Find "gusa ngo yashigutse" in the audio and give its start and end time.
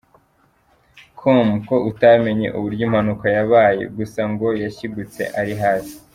3.97-5.21